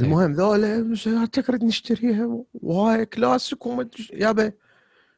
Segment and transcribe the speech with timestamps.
[0.00, 4.10] المهم ذولا سيارتك تريد نشتريها وهاي كلاسيك وما أدري إيش.
[4.10, 4.52] يابا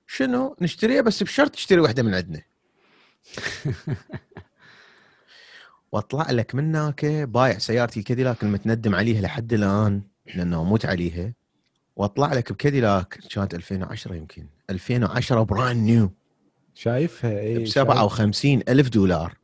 [0.06, 2.42] شنو؟ نشتريها بس بشرط تشتري واحدة من عندنا.
[5.92, 10.02] واطلع لك من هناك بايع سيارتي ال Cadillac المتندم عليها لحد الآن
[10.34, 11.32] لأنه أموت عليها.
[11.96, 14.46] واطلع لك ب Cadillac كانت 2010 يمكن.
[14.70, 16.12] 2010 brand new
[16.74, 19.41] شاريها اني ب 57 ألف دولار.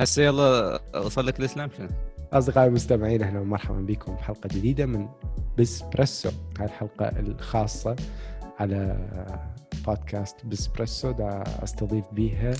[0.00, 1.88] هسه يلا وصل لك الإسلام شنو؟
[2.32, 5.08] أصدقائي المستمعين أهلا ومرحبا بكم بحلقه جديدة من
[5.58, 7.96] بسبريسو هاي الحلقة الخاصة
[8.58, 9.08] على
[9.86, 12.54] بودكاست بسبريسو دا أستضيف بيها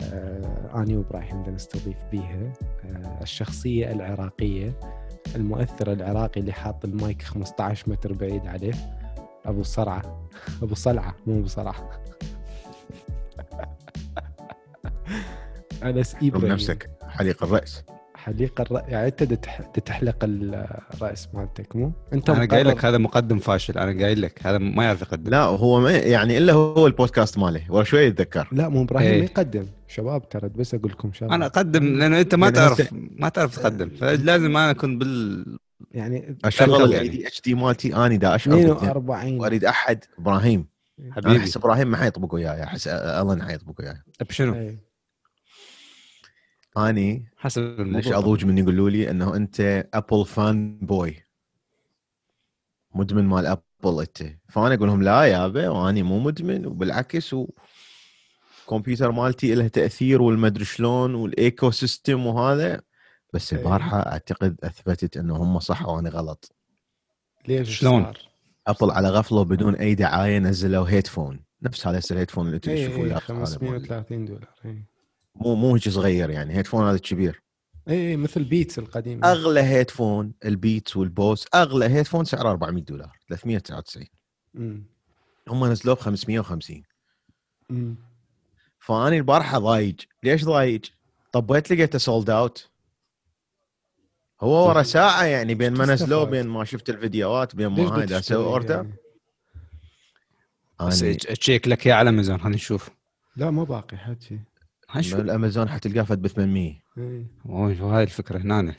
[0.00, 2.52] آه آني وإبراهيم دا نستضيف بيها
[2.84, 4.72] آه الشخصية العراقية
[5.36, 8.74] المؤثر العراقي اللي حاط المايك 15 متر بعيد عليه
[9.46, 10.28] أبو صرعة.
[10.62, 12.02] أبو صلعة مو أبو صرعة.
[15.82, 16.90] انس إبراهيم نفسك.
[17.08, 17.84] حليق الرأس.
[18.14, 18.84] حليق الرأس.
[18.88, 19.22] يعني أنت
[19.76, 23.78] دتحلق الرأس مالتك مو؟ أنت أنا قايل لك هذا مقدم فاشل.
[23.78, 27.62] أنا قايل لك هذا ما يعرف يقدم لا هو ما يعني إلا هو البودكاست ماله.
[27.68, 28.48] ولا شوي يتذكر.
[28.52, 29.18] لا مو إبراهيم إيه.
[29.18, 29.66] ما يقدم.
[29.88, 33.58] شباب ترى بس أقول لكم شغله أنا أقدم لأنه أنت ما يعني تعرف ما تعرف
[33.58, 33.88] تقدم.
[33.88, 35.58] فلازم أنا أكون بال
[35.92, 37.26] يعني أشغل ال A.
[37.26, 37.96] D H D مالتي.
[37.96, 38.76] اني دا اشعر بالذنب.
[38.76, 40.66] 42 وأريد أحد إبراهيم.
[41.00, 41.36] أنا حبيبي.
[41.36, 43.94] أحس إبراهيم ما حيطبق وياي أحس الن حيطبق وياي
[44.28, 44.70] بشنو؟
[46.84, 46.90] إيه.
[46.90, 51.16] أني حسب ليش أضوج من يقولوا لي إنه أنت Apple fanboy
[52.94, 54.22] مدمن مال Apple أنت.
[54.48, 57.34] فأنا أقول لهم لا يابا وأني مو مدمن وبالعكس
[58.66, 62.80] والكمبيوتر مالتي له تأثير والمدري شلون وال ecosystem وهذا.
[63.32, 63.60] بس إيه.
[63.60, 66.52] البارحة أعتقد أثبتت إنه هم صح وأنا غلط.
[67.48, 68.12] ليش شلون؟
[68.66, 72.84] Apple على غفلة بدون أي دعاية نزلوا headphone نفس هذا ال headphone اللي أنتم اي
[72.86, 74.82] تشوفوه اي لا، هذا مال- 530 دولار اي
[75.40, 77.42] مو مو هيك صغير يعني headphone هذا كبير
[77.88, 82.84] اي إي، مثل Beats القديم أغلى headphone ال Beats وال Bose أغلى headphone سعره 400
[82.84, 84.06] دولار 399
[84.56, 84.84] أمم.
[85.48, 86.82] هم نزلوه ب 550
[87.70, 87.96] أمم.
[88.80, 90.84] فأني البارحة ضايج ليش ضايج؟
[91.32, 92.70] طبيت لقيته sold out
[94.40, 98.44] هو ورا ساعة يعني بين ما نزلوه؟ بين ما شفت الفيديوهات بين ما هاي أسوي
[98.44, 98.96] order يعني؟
[100.80, 102.90] بس اني check لك يا على امازون خلينا نشوف
[103.36, 104.40] لا ما باقي حكي من
[104.90, 107.26] هنشوف الأمازون حتلقاه فد ب 800 إي.
[107.44, 108.74] وهاي الفكرة هنا اي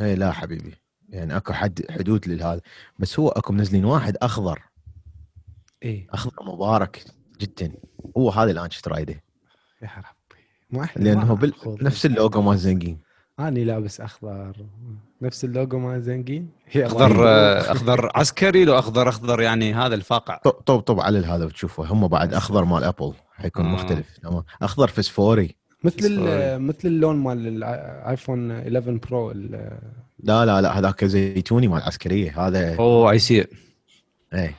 [0.00, 0.74] إيه، لا حبيبي.
[1.08, 2.60] يعني أكو حد حدود لهذا
[2.98, 4.62] بس هو أكو منزلين واحد أخضر.
[5.84, 7.04] اي أخضر مبارك
[7.40, 7.72] جدا.
[8.16, 9.22] هو هذا الآن شفت رايده.
[9.82, 10.42] يا ربي.
[10.70, 11.54] ما إحنا لأنه بال...
[11.66, 12.98] نفس اللوجو مال زنقين.
[13.40, 14.66] أني لابس أخضر.
[15.22, 17.28] نفس اللوجو مال زنقين؟ هي أخضر
[17.72, 20.36] أخضر عسكري لو أخضر أخضر يعني هذا الفاقع.
[20.36, 23.14] طب طب طب على هذا وتشوفه هم بعد أخضر مال Apple.
[23.34, 23.68] حيكون آه.
[23.68, 24.18] مختلف.
[24.22, 24.42] تمام.
[24.62, 25.56] أخضر فسفوري.
[25.84, 26.20] مثل.
[26.58, 32.46] مثل اللون مال ال iPhone 11 Pro لا لا لا هذاك زيتوني مال عسكرية.
[32.46, 33.46] هذا oh I see
[34.34, 34.54] إيه.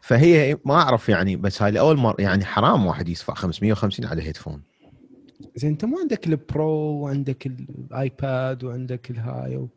[0.00, 4.62] فهي ما أعرف يعني بس هاي لأول مرة يعني حرام واحد يدفع 550 على headphone.
[5.56, 9.68] زين أنت ما عندك ال Pro وعندك ال iPad وعندك الهاي و...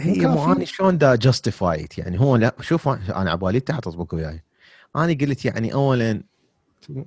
[0.00, 4.14] هي؟ مو اني شلون دا justify it يعني؟ هو لا شوف أنا عبالي انت حتطبق
[4.14, 4.42] وياي.
[4.96, 6.22] أنا قلت يعني اولا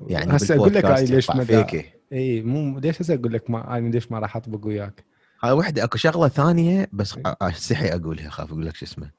[0.07, 1.65] يعني هسه أقول لك هاي ليش ما
[2.13, 5.03] اي مو ليش هسه أقول لك ما أنا ليش ما راح اطبق وياك؟
[5.43, 7.37] هاي وحدة أكو شغلة ثانية بس إيه.
[7.41, 9.11] استحي أقولها اخاف أقول لك شو اسمه.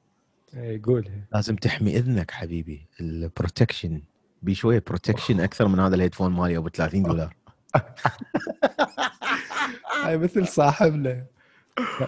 [0.55, 1.27] اي قولها.
[1.33, 2.87] لازم تحمي إذنك حبيبي.
[2.99, 4.01] ال protection
[4.41, 7.35] بشويه protection أكثر من هذا ال headphone مالي أبو 30 دولار.
[10.03, 11.25] هاي مثل صاحبنا.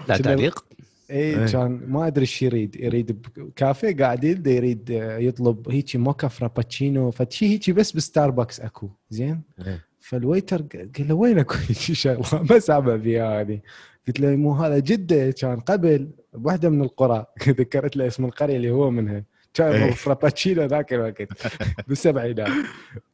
[0.07, 0.65] لا تعليق؟
[1.11, 1.45] اي إيه.
[1.45, 2.75] كان ما أدري إيش يريد.
[2.75, 4.89] يريد بكافيه قاعدين دا يريد
[5.19, 7.11] يطلب هيجي mocha frappuccino.
[7.11, 8.89] فشي هيجي بس بستاربكس أكو.
[9.09, 9.85] زين؟ إيه.
[9.99, 10.61] فال waiter
[10.97, 13.61] قال له وين اكو شغلة ما سامع فيها هذه.
[14.07, 17.25] قلت له مو هذا جدة كان قبل بواحده من القرى
[17.59, 19.23] ذكرت له اسم القرية اللي هو منها.
[19.53, 19.91] كان إيه.
[19.91, 21.27] frappuccino ذاك الوقت.
[21.87, 22.49] بالسبعينات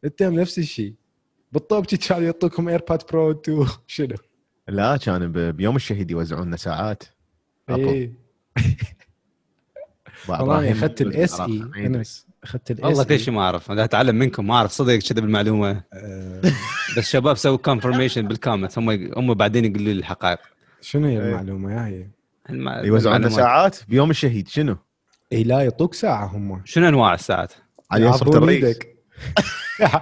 [0.06, 0.94] انت نفس الشيء
[1.52, 4.16] بالطوب كانوا يعطوكم AirPod Pro 2 شنو؟
[4.68, 7.04] لا كان بيوم الشهيد يوزعون لنا ساعات.
[7.70, 7.88] Apple.
[7.90, 8.14] اي
[10.28, 11.64] با والله اخذت ال S إي.
[11.78, 14.96] انس أخذت ال S والله كل شيء ما أعرف أنا أتعلم منكم ما أعرف صدق
[14.96, 15.84] كذا بالمعلومة
[16.98, 20.40] بس شباب سووا confirmation بال comment هم هم بعدين يقولوا لي الحقائق
[20.82, 21.30] شنو هي إيه.
[21.30, 22.08] المعلومة يا هي؟
[22.50, 23.32] الم- يوزعون لنا المعلومات.
[23.76, 24.78] ساعات بيوم الشهيد شنو؟
[25.34, 27.54] اي لا يعطوك ساعة هم شنو أنواع الساعات؟
[27.92, 28.96] على الرئيس إيدك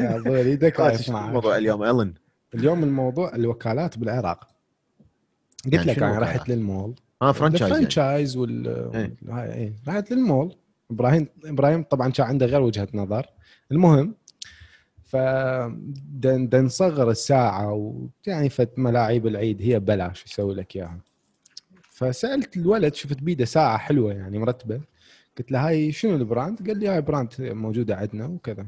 [0.00, 2.14] يعضون إيدك آه، الموضوع اليوم الن
[2.54, 4.48] اليوم الموضوع الوكالات بالعراق.
[5.64, 6.94] قلت يعني لك أنا؟ رحت للمول.
[7.20, 7.72] franchise يعني.
[7.72, 9.16] ال franchise وال إيه.
[9.28, 9.74] هاي إيه.
[9.88, 10.56] رحت للمول.
[10.90, 13.26] إبراهيم إبراهيم طبعا كان عنده غير وجهة نظر.
[13.72, 14.14] المهم
[15.02, 15.16] ف
[16.54, 17.72] نصغر الساعة
[18.26, 21.00] ويعني فت ملاعيب العيد هي بلاش يسوي لك إياها.
[21.90, 24.80] فسألت الولد شفت بيده ساعة حلوة يعني مرتبة.
[25.38, 28.26] قلت له هاي شنو ال brand؟ قال لي هاي brand موجودة عندنا.
[28.26, 28.66] وكذا.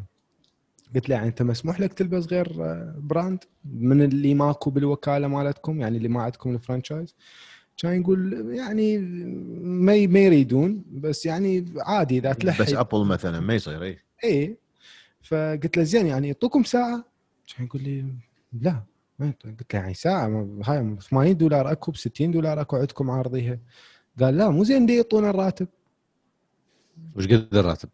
[0.95, 5.81] قلت له يعني انت مسموح لك تلبس غير آه، brand؟ من اللي ماكو بالوكالة مالتكم
[5.81, 7.15] يعني اللي ما عندكم ال franchise؟
[7.77, 12.63] كان يقول يعني ما ما يريدون بس يعني عادي إذا تلحق.
[12.63, 14.57] بس Apple مثلا ما يصير اي إيه.
[15.23, 17.05] فقلت له زين يعني يعطوكم ساعة؟
[17.57, 18.05] كان يقول لي
[18.61, 18.83] لا.
[19.21, 23.59] قلت له يعني ساعة؟ هاي 80 دولار أكو ب 60 دولار أكو عندكم عارضيها
[24.21, 25.69] قال لا مو زين دي يعطونا الراتب؟
[27.17, 27.89] وش قد الراتب؟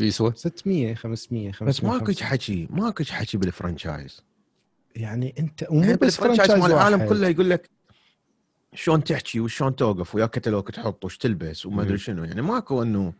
[0.00, 4.24] يسوى 600 500 500 بس ماكو حكي ماكو حكي بال franchise
[4.96, 7.08] يعني انت يعني ومو بس بال franchise مال العالم.
[7.08, 7.70] كله يقول لك
[8.74, 11.98] شلون تحكي وشلون توقف ويا كتالوج تحط وش تلبس وما ادري.
[11.98, 13.14] شنو يعني ماكو انه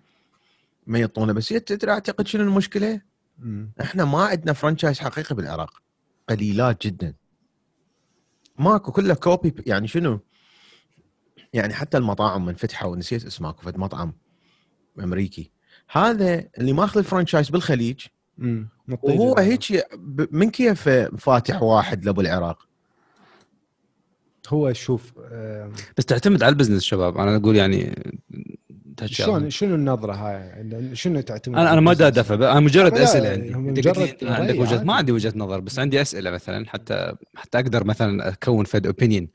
[0.87, 3.01] ما يعطونا بس هي تدري أعتقد شنو المشكلة؟
[3.39, 3.73] مم.
[3.81, 5.83] إحنا ما عندنا franchise حقيقي بالعراق
[6.29, 7.15] قليلات جدا
[8.59, 10.21] ماكو كله copy يعني شنو؟
[11.53, 14.13] يعني حتى المطاعم منفتحه ونسيت اسمه اكو فد مطعم
[15.01, 15.51] أمريكي
[15.89, 18.01] هذا اللي ماخذ ال franchise بالخليج
[19.03, 19.41] وهو العراق.
[19.41, 19.87] هيك
[20.31, 20.89] من كيف
[21.19, 22.67] فاتح واحد لأبو العراق؟
[24.49, 27.19] هو شوف آه، بس تعتمد على ال business شباب.
[27.19, 27.95] أنا أقول يعني
[29.05, 34.17] شلون شنو النظرة هاي؟ شنو تعتمد أنا أنا ما؟ ادافع أنا مجرد أسئلة عندي مجرد
[34.23, 34.83] عندك وجهه.
[34.83, 39.29] ما عندي وجهة نظر بس عندي أسئلة مثلا حتى حتى أقدر مثلا أكون فد opinion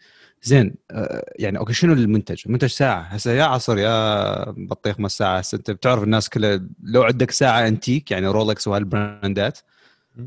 [0.43, 3.01] زين آه، يعني okay شنو المنتج؟ المنتج ساعة.
[3.01, 7.67] هسه يا عصر يا بطيخ ما الساعة هسه أنت بتعرف الناس كلها لو عندك ساعة
[7.67, 9.59] أنتيك يعني Rolex وهالبراندات.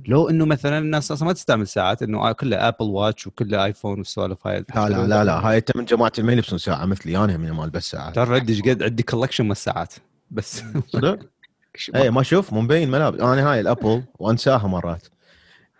[0.08, 4.46] لو إنه مثلا الناس أصلا ما تستعمل ساعات إنه كلها Apple Watch وكلها iPhone والسوالف
[4.46, 5.48] هاي لا لا لا لا.
[5.48, 7.16] هاي أنت من جماعة اللي ما يلبسون ساعة مثلي.
[7.16, 9.94] أنا من مال بس ساعات تعرف عندي قد عندي collection من الساعات
[10.30, 10.62] بس.
[10.88, 11.18] صدق؟
[11.94, 13.20] اي ما شوف مو مبين ملابس.
[13.20, 15.06] أنا هاي ال Apple وأنساها مرات.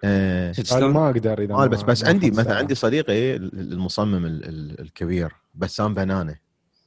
[0.05, 2.57] آه أنا؟ ما أقدر إذا ما البس بس ما عندي مثلا.
[2.57, 6.35] عندي صديقي ال- المصمم ال- ال- الكبير بسام بنانه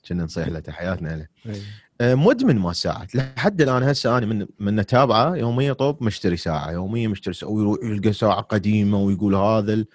[0.07, 1.61] كنا نصيح له تحياتنا له إيه.
[2.01, 6.71] آه، مدمن ما ساعات لحد الآن هسه أنا من من اتابعه يوميا طوب مشتري ساعة
[6.71, 9.85] يوميا مشتري ساعة ويروح يلقى ساعة قديمة ويقول هذا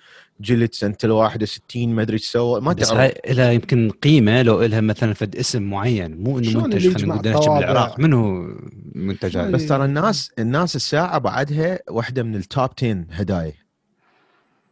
[0.43, 3.01] الجلد سنه ال 61 ما أدري إيش سوى ما بس تعرف.
[3.01, 7.59] هاي لها يمكن قيمة لو لها مثلا فد اسم معين مو إنه منتج خلينا نقول؟
[7.59, 8.47] بالعراق منو
[8.95, 13.53] منتج هذا؟ بس ترى الناس الناس الساعة بعدها واحدة من التوب 10 هدايا.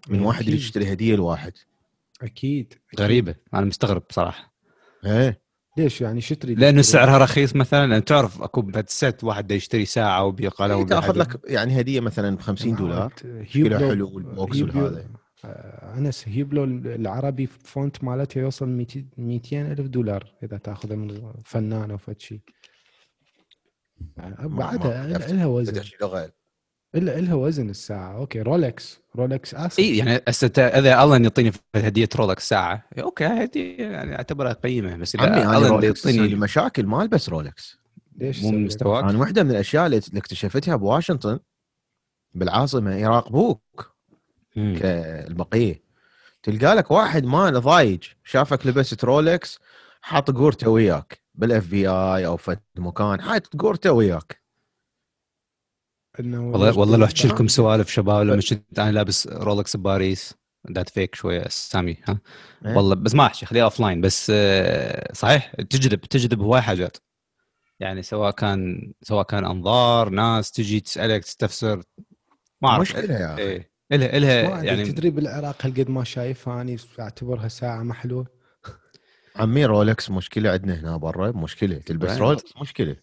[0.09, 0.63] من واحد اللي أكيد.
[0.63, 1.53] يشتري هدية لواحد.
[2.23, 3.01] أكيد أكيد.
[3.01, 3.35] غريبة.
[3.55, 4.55] أنا مستغرب بصراحة.
[5.07, 5.41] إيه.
[5.77, 7.87] ليش يعني شتري؟ لأنه سعرها رخيص مثلا.
[7.87, 12.37] لأن تعرف أكو ست واحد دا يشتري ساعة وبيقاله إيه، تأخذ لك يعني هدية مثلا
[12.37, 13.13] ب 50 دولار.
[13.45, 15.05] شكلها حلو وال box والهذا.
[15.45, 21.91] آه، انس Hublot العربي font مالتها يوصل 200 200 ألف دولار إذا تاخذها من فنان
[21.91, 22.41] أو فد شيء
[24.19, 25.83] آه، بعدها لها وزن.
[26.03, 26.33] لغة.
[26.95, 28.17] إلا لها وزن الساعة.
[28.17, 32.85] okay Rolex Rolex اسف إي يعني هسه ت- إذا الله يعطيني هدية Rolex ساعة.
[32.99, 34.97] okay هدية يعني أعتبرها قيمة.
[34.97, 37.79] بس إذا الله يعطيني مشاكل ما البس Rolex
[38.17, 41.39] ليش مو؟ مستواك أنا واحدة من الأشياء اللي اكتشفتها بواشنطن
[42.35, 43.95] بالعاصمة يراقبوك.
[44.55, 45.83] كالبقية.
[46.43, 49.59] تلقى لك واحد ما ضايج شافك لبست Rolex
[50.01, 54.41] حاط قورته وياك بال FBI أو في مكان حاط قورته وياك.
[56.21, 57.29] إنه والله والله لو أحكي.
[57.29, 60.35] لكم سوالف شباب لما كنت أنا لابس Rolex بباريس
[60.73, 62.21] ذات فيك شوية سامي ها؟
[62.67, 66.97] إيه؟ والله بس ما أحكي خليها offline بس آه، صحيح تجذب تجذب هواي حاجات
[67.81, 71.83] يعني سواء كان سواء كان أنظار ناس تجي تسألك تستفسر
[72.63, 72.81] ما أعرف.
[72.81, 73.43] مشكلة يا أخي.
[73.43, 73.70] إيه.
[73.93, 78.27] الها إلها يعني تدري بالعراق هالقد ما شايفها اني اعتبرها ساعة ما حلوة
[79.37, 81.79] عمي Rolex مشكلة عندنا هنا برا مشكلة.
[81.79, 82.97] تلبس وين؟ Rolex مشكلة.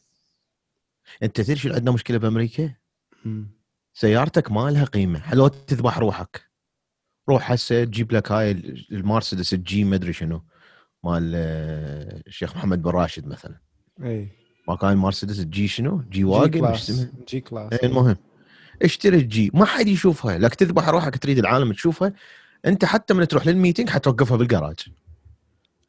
[1.24, 2.75] أنت تدري شو عندنا مشكلة بأمريكا؟
[3.94, 5.20] سيارتك ما لها قيمة.
[5.20, 6.41] حلو تذبح روحك.
[7.29, 8.51] روح هسه تجيب لك هاي
[8.91, 10.44] ال Mercedes ال G ما أدري شنو
[11.03, 13.56] مال آه، الشيخ محمد بن راشد مثلا.
[14.03, 14.27] اي
[14.67, 17.74] ما كان Mercedes ال G شنو؟ G G-Wagon مش class G-Class.
[17.74, 18.17] إيه، المهم.
[18.81, 20.38] اشتري ال G ما حد يشوفها.
[20.38, 22.13] لك تذبح روحك تريد العالم تشوفها
[22.65, 24.79] انت حتى من تروح لل meeting حتوقفها بالجراج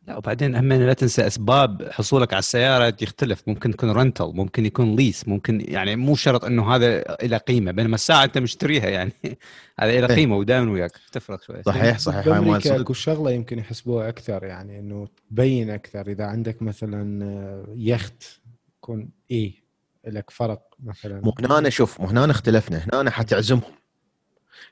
[0.08, 4.96] لا وبعدين هم لا تنسى أسباب حصولك على السيارة يختلف ممكن يكون rental ممكن يكون
[4.96, 9.12] lease ممكن يعني مو شرط إنه هذا له قيمة بينما الساعة أنت مشتريها يعني.
[9.80, 10.14] هذا له إيه.
[10.16, 10.92] قيمة ودائما وياك.
[11.12, 11.62] تفرق شوي.
[11.62, 12.28] صحيح صحيح.
[12.28, 16.08] هاي مال أكو شغلة يمكن يحسبوها أكثر يعني إنه تبين أكثر.
[16.08, 18.22] إذا عندك مثلا آه، يخت
[18.78, 19.62] يكون اي
[20.10, 23.62] لك فرق مثلا؟ مو هنا شوف مو هنا اختلفنا هنا حتعزمهم.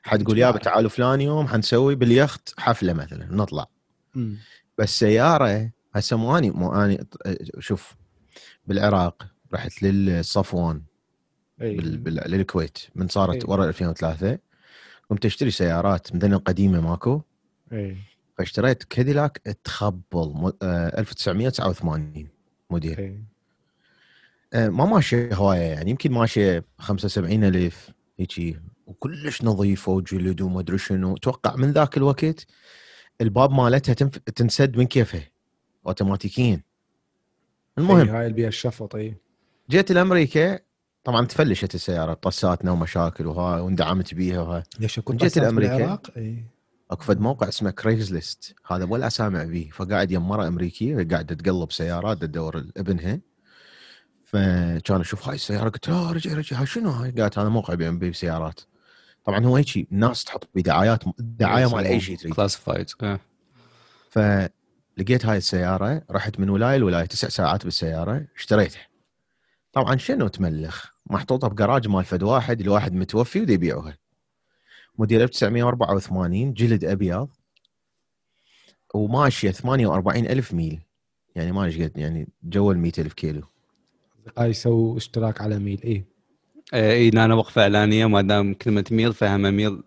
[0.03, 3.67] حتقول يابا تعالوا فلان يوم حنسوي باليخت حفلة مثلا نطلع.
[4.15, 4.37] مم.
[4.77, 7.07] بس سيارة هسه مو أني مو أني
[7.59, 7.95] شوف
[8.67, 10.81] بالعراق رحت للصفوان
[11.61, 11.75] إي.
[11.75, 11.97] بال...
[11.97, 12.31] بال...
[12.31, 13.51] للكويت من صارت إيه.
[13.51, 14.37] ورا 2003
[15.09, 17.21] قمت أشتري سيارات ذني القديمة ماكو.
[17.71, 17.97] إي.
[18.37, 20.51] فاشتريت Cadillac تخبل م...
[20.61, 22.27] آه 1989
[22.69, 23.23] موديل.
[24.53, 27.89] ما ماشيه هواية يعني يمكن ماشيه 75 ألف
[28.19, 31.15] هيجي وكلش نظيفه وجلد وما أدري شنو.
[31.15, 32.45] أتوقع من ذاك الوقت
[33.21, 34.17] الباب مالتها تنف...
[34.17, 35.21] تنسد من كيفها
[35.87, 36.63] اوتوماتيكيا.
[37.77, 38.09] المهم.
[38.09, 39.17] هاي البيها الشفط اي
[39.69, 40.59] جيت لأمريكا
[41.03, 45.39] طبعا تفلشت السيارة طساتنا ومشاكل وهاي واندعمت بيها وهاي ليش اكون جيت.
[45.39, 46.45] بالعراق أي.
[46.91, 49.69] أكو فد موقع اسمه Craigslist هذا ولا أسامع به.
[49.73, 53.19] فقاعد يم مره أمريكية قاعدة تقلب سيارات تدور ابنها
[54.27, 56.59] فكان أشوف هاي السيارة قلت لا رجع رجع.
[56.59, 58.59] هاي شنو هاي؟ قالت هذا موقع بي ام بي سيارات
[59.25, 62.33] طبعا هو هيك الناس تحط بدعايات دعاية مال أي شيء تريد.
[62.33, 62.89] classified
[64.09, 68.87] فلقيت هاي السيارة رحت من ولاية لولاية تسع ساعات بالسيارة اشتريتها.
[69.73, 73.97] طبعا شنو تملخ؟ محطوطة بجراج مال فد واحد لواحد متوفي ودي يبيعوها.
[74.97, 77.29] موديل 1984 جلد أبيض
[78.93, 80.81] وماشية 48 ألف ميل.
[81.35, 83.43] يعني ما إيش قد يعني جو ال 100 ألف كيلو.
[84.37, 86.05] هاي يسووا اشتراك على ميل اي
[86.73, 89.81] اي أنا وقفة إعلانية ما دام كلمة ميل فهم ميل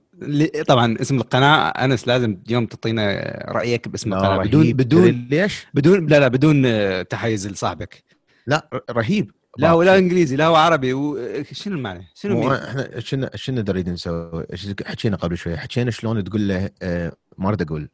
[0.68, 3.12] طبعا اسم القناة أنس لازم يوم تعطينا
[3.48, 4.48] رأيك باسم القناة رهيب.
[4.48, 6.62] بدون بدون ليش؟ بدون لا لا بدون
[7.08, 8.04] تحيز لصاحبك
[8.46, 13.28] لا رهيب لا هو لا إنجليزي لا هو عربي و- شنو المعنى؟ شنو؟ إحنا شنو
[13.34, 14.46] شنو نريد نسوي؟
[14.86, 17.88] حكينا قبل شوي حكينا شلون تقول له آه، ما أريد أقول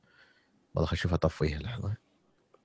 [0.75, 1.95] والله خل أشوف اطفيها لحظة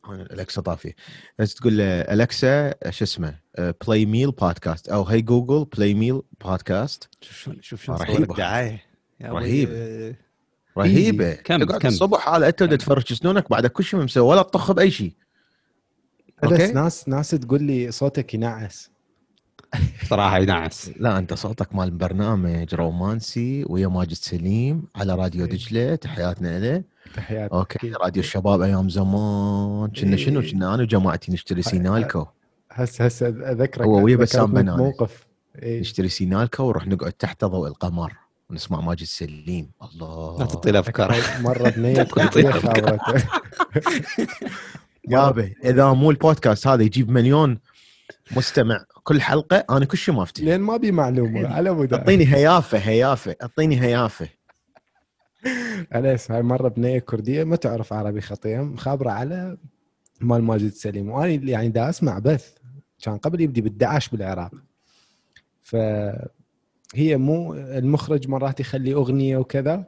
[0.09, 0.95] Alexa طافيه
[1.39, 7.09] بس تقول له Alexa شو اسمه؟ play ميل بودكاست أو هي Google play ميل بودكاست
[7.21, 8.25] شوف شوف رهيبة.
[8.25, 8.83] صورت دعاية.
[9.19, 9.69] يا أبوي، رهيب.
[9.71, 10.15] آه،
[10.77, 11.33] رهيبة.
[11.33, 14.71] كم- تقعد كم؟ الصبح على أنت بدك تفرج سنونك بعدك كل شيء مسوي ولا تطخ
[14.71, 15.13] بأي شيء.
[16.43, 18.91] بس ناس ناس تقول لي صوتك ينعس.
[20.09, 20.91] صراحة ينعس.
[20.97, 25.45] لا أنت صوتك مال برنامج رومانسي ويا ماجد سليم على راديو.
[25.45, 26.83] دجلة تحياتنا له
[27.15, 27.91] تحياتي okay.
[27.91, 29.89] راديو الشباب أيام زمان.
[29.89, 30.51] كنا شنو؟ إيه.
[30.51, 32.25] كنا أنا وجماعتي نشتري سينالكو.
[32.71, 34.77] هسه هسه أذكرك هو ويا بسام بناني.
[34.77, 35.27] موقف.
[35.63, 38.13] اي نشتري سينالكو ونروح نقعد تحت ضوء القمر
[38.49, 39.71] ونسمع ماجد سليم.
[39.83, 40.39] الله.
[40.39, 42.07] لا تعطي له افكار مرة بنية
[45.09, 47.59] يابا إذا مو البودكاست هذا يجيب مليون
[48.35, 52.33] مستمع كل حلقة أنا كل شيء ما افتي لين ما بي معلومة على مود أعطيني
[52.33, 54.27] هيافة هيافة أعطيني هيافة.
[55.95, 59.57] أليس هاي مرة بنيه كردية ما تعرف عربي خطيه مخابره على
[60.21, 62.53] مال ماجد سليم وأنا يعني دا أسمع بث
[63.01, 64.51] كان قبل يبدي بالدعش بالعراق.
[65.63, 69.85] فهي مو المخرج مرات يخلي أغنية وكذا.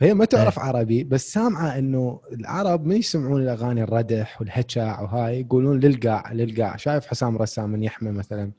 [0.00, 5.80] فهي ما تعرف عربي بس سامعة إنه العرب ما يسمعون الأغاني الردح والهجع وهاي يقولون
[5.80, 6.76] للقاع للقاع.
[6.76, 8.50] شايف حسام رسام من يحمى مثلا؟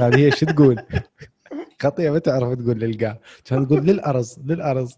[0.14, 0.82] هي شو تقول؟
[1.82, 4.96] خطيه ما تعرف تقول للقاع كان تقول للأرز للأرز.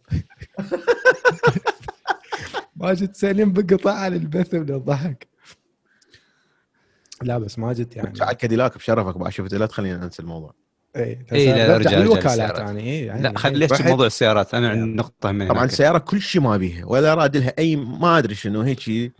[2.77, 5.27] ماجد سليم بقطع على البث من الضحك.
[7.23, 8.17] لا بس ماجد يعني.
[8.17, 10.55] شعل كاديلاك بشرفك بعد شفت لا تخلينا ننسى الموضوع.
[10.97, 12.59] اي إي، لا، أرجع الوكالات للسيارات.
[12.59, 12.81] يعني.
[12.83, 15.71] اي يعني لا خلي ليش رحت- موضوع السيارات؟ أنا عندي نقطة من طبعا هناك.
[15.73, 19.13] السيارة كل شيء ما بيها ولا راد لها أي ما أدري شنو هيك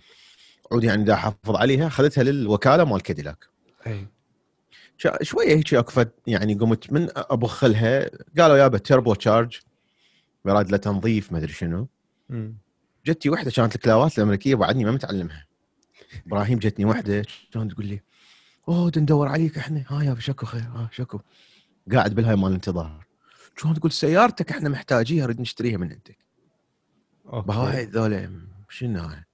[0.73, 3.45] عود يعني دا احافظ عليها اخذتها للوكالة مال كاديلاك
[3.87, 4.07] اي
[5.23, 8.11] شوية هيك اكفت يعني قمت من أبخ لها.
[8.39, 9.59] قالوا يابا turbocharge
[10.45, 11.89] براد له تنظيف ما أدري شنو.
[13.07, 15.47] جتي وحدة كانت الكلاوات الأمريكية بعدني ما متعلمها.
[16.27, 18.01] إبراهيم جتني وحدة كانت تقول لي
[18.69, 19.85] أوه ندور عليك إحنا.
[19.89, 20.61] ها يا شكو خير.
[20.61, 21.21] ها شكو.
[21.93, 23.07] قاعد بالهاي مال الانتظار
[23.57, 26.19] كانت تقول سيارتك إحنا محتاجيها نريد نشتريها من عندك.
[27.25, 28.31] بهاي ذولا
[28.69, 29.25] شنو هاي؟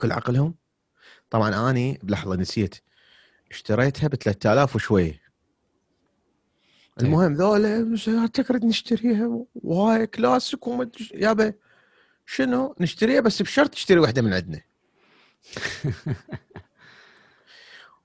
[0.00, 0.54] كل عقلهم؟
[1.30, 2.76] طبعا أني بلحظة نسيت
[3.52, 5.20] اشتريتها ب 3000 وشوي.
[7.00, 7.96] المهم ذولا
[8.50, 11.52] نريد نشتريها وهاي كلاسيك وما يابا
[12.26, 14.60] شنو؟ نشتريها بس بشرط تشتري واحدة من عندنا.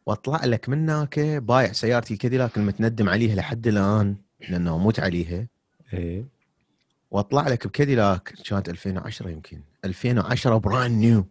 [0.06, 4.16] واطلع لك من هناك بايع سيارتي الكاديلاك المتندم عليها لحد الآن
[4.50, 5.48] لأنه أموت عليها.
[5.94, 6.26] اي
[7.12, 9.62] واطلع لك بكاديلاك كانت 2010 يمكن.
[9.86, 11.26] 2010 brand new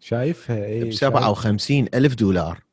[0.00, 2.67] شايفها ب اي 57 ألف دولار.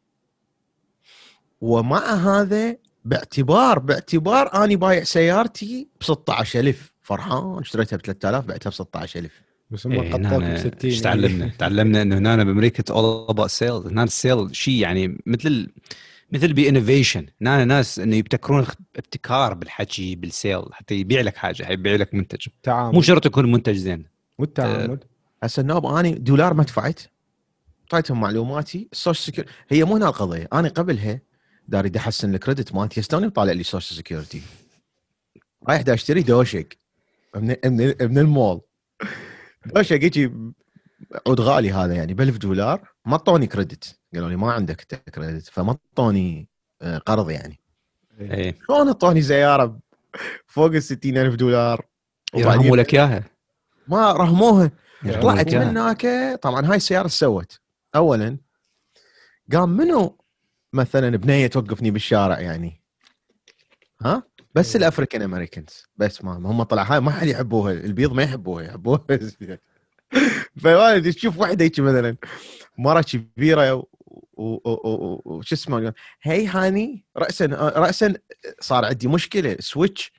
[1.65, 8.73] ومع هذا باعتبار باعتبار أني بايع سيارتي ب 16000 فرحان اشتريتها ب 3000 بعتها ب
[8.73, 9.31] 16000
[9.71, 13.49] بس هم إيه، قطوك هنا ب 60 إيش تعلمنا؟ تعلمنا إنه هنا بأمريكا all about
[13.49, 15.71] sales هنا ال sale شيء يعني مثل ال-
[16.31, 17.25] مثل ب innovation.
[17.41, 22.47] هنا ناس إنه يبتكرون ابتكار بالحكي بال sale حتى يبيع لك حاجة يبيع لك منتج.
[22.63, 22.95] تعامل.
[22.95, 24.05] مو شرط يكون منتج زين.
[24.37, 24.99] والتعامل.
[25.43, 26.99] هسه النوب أني دولار ما دفعت.
[27.93, 28.87] اعطيتهم معلوماتي.
[28.91, 30.47] ال social security هي مو هنا القضية.
[30.53, 31.21] أنا قبلها
[31.67, 32.99] داري بدي احسن ال credit مالتي.
[32.99, 34.41] يستوني طالع لي social security
[35.69, 36.65] رايح دا اشتري دوشق
[37.35, 38.61] من من, من المول.
[39.65, 40.31] دوشق يجي
[41.27, 43.99] عود غالي هذا يعني ب 1000 دولار ما اعطوني كريدت.
[44.13, 44.81] قالوا لي ما عندك
[45.15, 46.47] كريدت فما اعطوني
[46.81, 47.59] آه، قرض يعني.
[48.19, 48.57] إيه.
[48.67, 49.79] شلون اعطوني سياره
[50.47, 51.85] فوق ال 60000 دولار؟
[52.35, 53.23] يرحموا لك إياها.
[53.87, 54.71] ما رهموها
[55.21, 55.55] طلعت.
[55.55, 56.07] من هناك
[56.41, 57.59] طبعا هاي السيارة سوت؟
[57.95, 58.37] اولا
[59.53, 60.17] قام منو؟
[60.75, 62.81] مثلا بنية توقفني بالشارع يعني.
[64.01, 64.23] ها؟
[64.55, 65.83] بس الأفريكان أمريكانز.
[65.97, 67.71] بس ما هم طلع هاي ما حد يحبوها.
[67.73, 69.05] البيض ما يحبوها يحبوها.
[70.63, 72.15] فوالد تشوف واحدة هيك مثلا
[72.77, 73.83] مرة كبيرة
[74.37, 78.13] وش اسمه؟ هي هاني راسا راسا
[78.59, 80.11] صار عندي مشكلة سويتش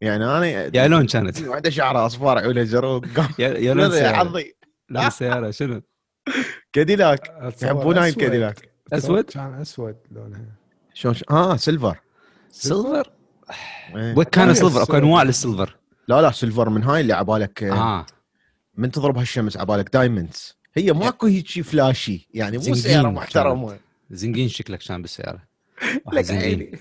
[0.00, 1.42] يعني أنا يا لون كانت.
[1.48, 3.04] واحدة شعرها اصفار عيونها زرق.
[3.16, 4.56] قام يا لون عضي.
[4.88, 5.82] لون السيارة شنو؟
[6.72, 7.54] كاديلاك.
[7.62, 8.08] يحبون هاي.
[8.08, 8.70] الكاديلاك.
[8.92, 10.44] أسود؟ كان أسود لونها.
[10.94, 12.00] شلون ش- آه silver.
[12.50, 13.10] silver؟
[13.96, 14.14] إيه.
[14.16, 14.96] وين كان silver اكو.
[14.96, 15.76] أنواع لل silver
[16.08, 17.72] لا لا silver من هاي اللي عبالك آه.
[18.00, 18.06] آه.
[18.76, 20.56] من تضرب هالشمس عبالك diamonds.
[20.74, 23.08] هي ماكو هيك شي flashy يعني مو سياره.
[23.10, 23.78] محترمه
[24.10, 24.78] زنقين شكلك.
[24.78, 25.42] كان بالسيارة
[26.06, 26.30] واحد لك.
[26.30, 26.78] عيني.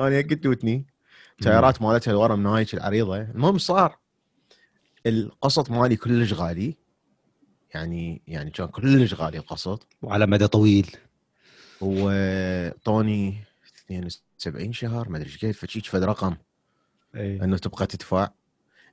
[0.00, 0.86] أنا قدوتني
[1.40, 3.16] سيارات مالتها الورا من هايك العريضة.
[3.20, 3.98] المهم صار
[5.06, 6.76] القسط مالي كلش غالي.
[7.74, 10.96] يعني يعني كان كلش غالي القسط وعلى مدى طويل.
[11.80, 13.44] وطوني
[13.86, 16.36] 72 شهر ما أدري إيش قد فشيك فد رقم.
[17.16, 18.28] اي إنه تبقى تدفع.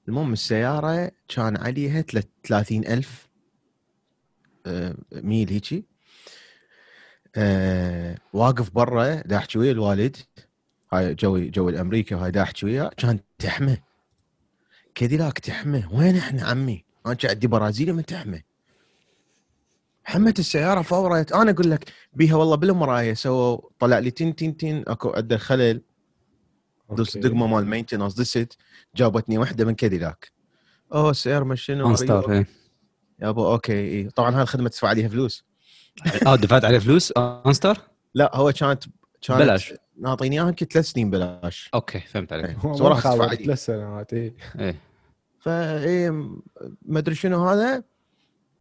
[0.08, 3.30] المهم السيارة كان عليها 30000
[4.65, 5.86] آه، ميل هيجي.
[7.36, 10.18] آه، واقف برا دا احكي ويا الوالد
[10.94, 13.77] هاي جوي جو الامريكا وهاي دا احكي وياه كان تحمى
[14.96, 18.44] كاديلاك تحمى وين إحنا عمي؟ أنا عندي برازيلي من تحمى
[20.05, 21.31] حمت السيارة فورت.
[21.31, 24.83] أنا أقول لك بيها والله بالمراية سووا طلع لي تين تين تين.
[24.88, 25.81] أكو عنده خلل
[26.91, 27.29] دس أوكي.
[27.29, 28.57] دقمه مال مينتنس دست.
[28.96, 30.31] جابتني واحدة من كاديلاك
[30.94, 32.48] أوه السيارة من شنو اون ستار إيه.
[33.20, 34.09] يابا أوكي إيه.
[34.09, 35.46] طبعا هاي الخدمة تدفع عليها فلوس.
[36.27, 37.77] آه دفعت عليه فلوس؟ اون ستار
[38.13, 38.83] لا هو كانت
[39.22, 39.74] كانت بلاش.
[39.98, 41.70] ناطيني إياها يمكن ثلاث سنين بلاش.
[41.74, 42.46] أوكي فهمت عليك.
[42.65, 43.22] إيه.
[43.22, 44.81] علي ثلاث سنوات اي إيه.
[45.39, 46.09] فايه
[46.81, 47.83] ما أدري شنو هذا.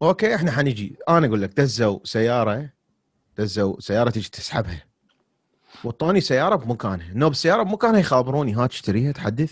[0.01, 2.69] okay إحنا حنجي أنا أقول لك دزوا سيارة
[3.37, 4.83] دزوا سيارة تجي تسحبها.
[5.83, 7.11] وطوني سيارة بمكانها.
[7.11, 8.53] انه بالسياره بمكانها يخابروني.
[8.53, 9.51] ها تشتريها تحدث.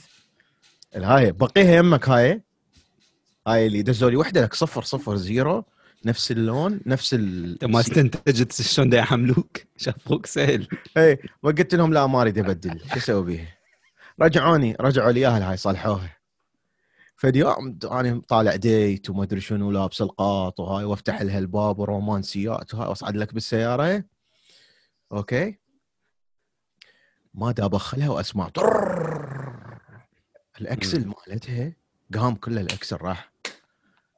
[0.95, 2.41] الهاي بقيها يمك هاي.
[3.47, 5.65] هاي اللي دزوا لي وحدة لك صفر صفر zero.
[6.05, 10.67] نفس اللون نفس ال انت ما استنتجت شلون دا يحملوك؟ شافوك سهل.
[10.97, 12.79] اي وقلت لهم لا ما اريد ابدل.
[12.79, 13.47] شو أسوي بيها؟
[14.21, 16.17] رجعوني رجعوا لي اياها هاي صلحوها
[17.23, 22.89] فاليوم أنا طالع ديت وما أدري شنو لابس القاط وهاي وأفتح لها الباب ورومانسيات وهاي
[22.89, 24.03] وأصعد لك بالسيارة.
[25.11, 25.57] أوكي؟
[27.33, 28.51] ما دا أدخلها وأسمع.
[30.61, 31.73] ال axle مالتها
[32.13, 33.32] قام كله ال axle راح.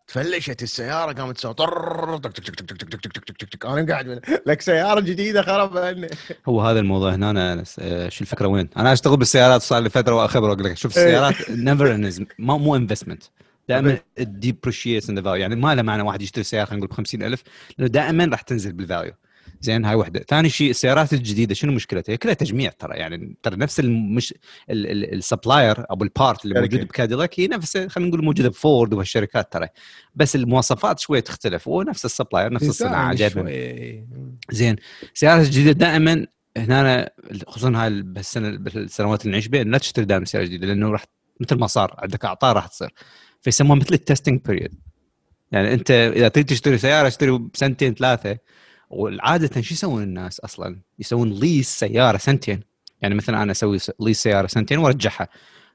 [0.07, 2.17] تفلشت السيارة قامت تسوي طررر.
[2.17, 3.65] تك تك تك تك تك تك تك تك تك.
[3.65, 5.77] أنا قاعد لك سيارة جديدة خرب.
[6.49, 10.15] هو هذا الموضوع هنا أنا آه، شو الفكرة وين؟ أنا أشتغل بالسيارات صار لي فترة
[10.15, 11.03] واخبر واقول لك شوف إيه.
[11.03, 13.23] السيارات never مو investment
[13.69, 16.97] دائما depreciates in the value يعني ما له معنى واحد يشتري سيارة خلينا نقول ب
[16.97, 17.43] 50000
[17.77, 19.13] لأنه دائما راح تنزل بال value
[19.61, 23.55] زين هاي وحدة ثاني شيء السيارات الجديدة شنو مشكلتها؟ هي كلها تجميع ترى يعني ترى
[23.55, 24.33] نفس المش
[24.69, 26.61] ال supplier أو ال part اللي.
[26.61, 29.67] موجود بكاديلاك هي نفس خلينا نقول موجودة بفورد وهالشركات ترى
[30.15, 33.15] بس المواصفات شوية تختلف هو نفس ال supplier نفس الصناعة
[33.47, 34.07] إي.
[34.51, 34.75] زين
[35.13, 36.27] سيارات جديده دائما
[36.57, 37.09] هنا
[37.47, 41.05] خصوصا هاي بهالسنة بالسنوات اللي نعيش بها لا تشتري دائما سيارة جديدة لأنه راح
[41.39, 42.93] مثل ما صار عندك اعطال راح تصير
[43.41, 44.73] فيسموها مثل ال testing period
[45.51, 48.37] يعني أنت إذا تريد تشتري سيارة اشتري بسنتين ثلاثة
[48.89, 52.63] والعادة شو يسوون الناس أصلا؟ يسوون lease سيارة سنتين.
[53.01, 55.27] يعني مثلا أنا أسوي lease سيارة سنتين وأرجعها.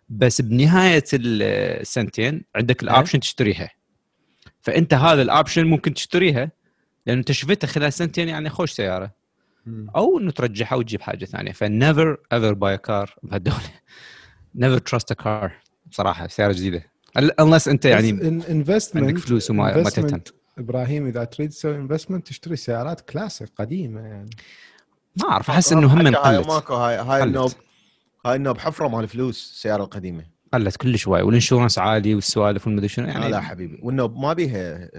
[0.08, 3.70] بس بنهاية السنتين عندك ال option تشتريها.
[4.60, 6.52] فأنت هذا ال option ممكن تشتريها
[7.06, 9.12] لأنه انت شفتها خلال سنتين يعني خوش سيارة.
[9.96, 11.52] أو إنه ترجعها وتجيب حاجة ثانية.
[11.52, 13.70] ف never ever buy car بهالدولة.
[14.54, 15.52] never trust a car
[15.86, 16.90] بصراحة سيارة جديدة.
[17.18, 18.10] unless أنت يعني
[18.50, 20.20] investment عندك فلوس وما ما تهتم.
[20.60, 24.30] إبراهيم إذا تريد تسوي investment تشتري سيارات كلاسيك قديمة يعني.
[25.16, 26.48] ما أعرف أحس إنه هم قلت.
[26.48, 27.22] ماكو هاي هاي.
[27.22, 27.50] النوب
[28.26, 30.24] هاي النوب حفرة مال فلوس السياره القديمة.
[30.54, 34.16] قلت كل شوي وال insurance عالي والسوالف وما أدري شنو يعني يعني لا حبيبي والنوب
[34.16, 34.90] ما بيها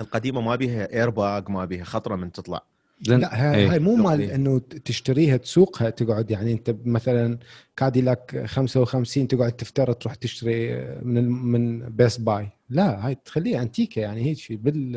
[0.00, 2.62] القديمة ما بيها air bag ما بيها خطرة من تطلع.
[3.02, 3.72] زين لا هاي, إيه.
[3.72, 4.34] هاي مو مال إيه.
[4.34, 7.38] إنه تشتريها تسوقها تقعد يعني أنت مثلا
[7.76, 14.00] كاديلاك 55 تقعد تفترض تروح تشتري من ال- من بيست باي لا هاي تخليها أنتيكة
[14.00, 14.96] يعني هيك شيء بال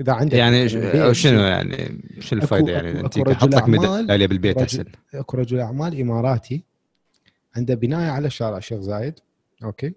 [0.00, 0.68] إذا عندك يعني
[1.14, 5.36] شنو يعني شو الفائده يعني أكو- انت أكو حط لك ميداليه بالبيت رجل- أحسن أكو
[5.36, 6.62] رجل أعمال إماراتي
[7.56, 9.14] عنده بناية على شارع الشيخ زايد
[9.64, 9.92] أوكي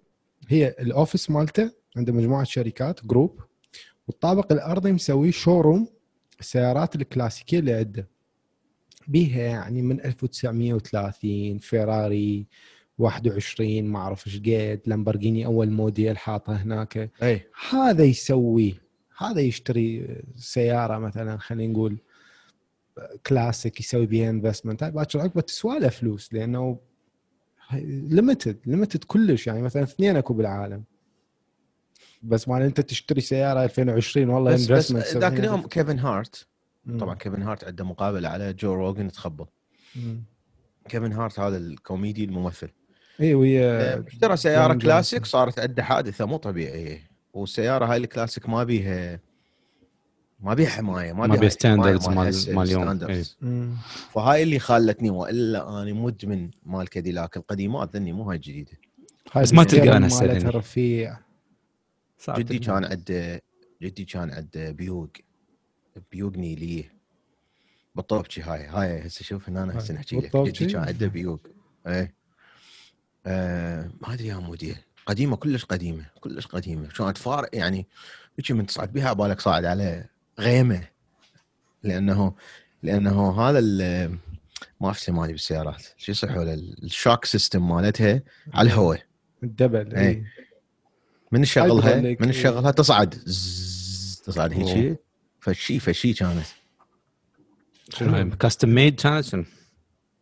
[0.48, 3.40] هي ال office مالته عنده مجموعة شركات group
[4.08, 5.88] والطابق الأرضي مسوي showroom
[6.40, 8.08] السيارات الكلاسيكية اللي عنده
[9.08, 12.48] بيها يعني من 1930 فيراري
[12.98, 17.12] 21 ما أعرف إيش قد لامبرجيني أول موديل حاطه هناك.
[17.24, 17.48] أي.
[17.70, 18.74] هذا يسويه
[19.18, 21.98] هذا يشتري سيارة مثلا خلينا نقول
[23.28, 26.80] كلاسيك يسوي بيها investment هاي باكر عقبة تسوى له فلوس لأنه
[27.74, 29.48] limited limited كلش.
[29.48, 30.84] يعني مثلا اثنين أكو بالعالم.
[32.26, 36.48] بس مال انت تشتري سيارة 2020 والله بس بس investment ذاك اليوم كيفن هارت
[37.00, 39.46] طبعا كيفن هارت عنده مقابلة على جو روجن تخبل
[40.90, 42.70] كيفن هارت هذا الكوميدي الممثل
[43.22, 43.64] اي وهي
[44.08, 45.26] اشترى سيارة جون كلاسيك.
[45.26, 49.20] صارت عنده حادثة مو طبيعية والسيارة هاي الكلاسيك ما بيها
[50.40, 53.04] ما بيها حماية ما بيها standards مال- مال اليوم.
[53.10, 53.24] إيه.
[53.42, 53.76] مم.
[54.12, 58.72] فهاي اللي خلتني وإلا أنا مدمن مال كاديلاك القديمات ذني مو هاي الجديده
[59.36, 60.50] بس ما تلقى هسه مالتها.
[60.50, 61.18] رفيع
[62.30, 62.60] جدي.
[62.60, 63.42] كان عنده
[63.82, 65.10] جدي كان عنده بيوق
[66.12, 66.96] بيوق نيليه
[67.96, 69.96] بالطوبشي هاي هاي هسه شوف هنا هسه هاي.
[69.98, 71.48] نحكي لك؟ جدي كان عنده بيوق.
[71.88, 72.16] إيه.
[73.26, 74.76] آه ما أدري يا موديل
[75.06, 76.88] قديمة كلش قديمة كلش قديمة.
[76.88, 77.88] كانت فارق يعني؟
[78.40, 80.06] هيك من تصعد بها بالك صاعد على
[80.40, 80.88] غيمة.
[81.84, 82.36] لأنه
[82.84, 84.18] لأنه هذا ال-
[84.82, 85.84] ما أفتهم لي بالسيارات.
[85.98, 88.22] شو يصيحوا له ال shock system مالتها؟
[88.54, 89.04] على الهواء.
[89.44, 90.08] الدبل إيه.
[90.10, 90.26] اي
[91.36, 92.34] من هايدروليك، من إيه.
[92.34, 93.10] تشغلها تصعد.
[94.26, 95.00] تصعد هيك
[95.40, 96.46] فشي فشي كانت.
[97.90, 99.36] شنو custom made كانت؟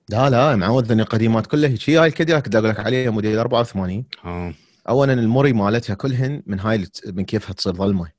[0.09, 1.89] لا لا معود ذني القديمات كلها هيك.
[1.89, 4.53] هاي الكاديلاك اللي أقول لك عليها موديل 84 آه.
[4.89, 8.11] اولا الموري مالتها كلهن من هاي من كيفها تصير ظلمة.